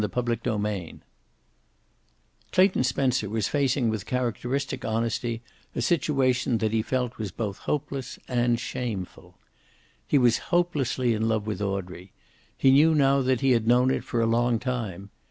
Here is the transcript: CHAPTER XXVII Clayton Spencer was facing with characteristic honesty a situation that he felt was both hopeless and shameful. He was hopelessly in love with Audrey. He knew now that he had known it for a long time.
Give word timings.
CHAPTER 0.01 0.31
XXVII 0.43 0.99
Clayton 2.51 2.83
Spencer 2.83 3.29
was 3.29 3.47
facing 3.47 3.87
with 3.89 4.07
characteristic 4.07 4.83
honesty 4.83 5.43
a 5.75 5.81
situation 5.83 6.57
that 6.57 6.71
he 6.71 6.81
felt 6.81 7.19
was 7.19 7.29
both 7.29 7.59
hopeless 7.59 8.17
and 8.27 8.59
shameful. 8.59 9.37
He 10.07 10.17
was 10.17 10.39
hopelessly 10.49 11.13
in 11.13 11.27
love 11.27 11.45
with 11.45 11.61
Audrey. 11.61 12.13
He 12.57 12.71
knew 12.71 12.95
now 12.95 13.21
that 13.21 13.41
he 13.41 13.51
had 13.51 13.67
known 13.67 13.91
it 13.91 14.03
for 14.03 14.21
a 14.21 14.25
long 14.25 14.57
time. 14.57 15.11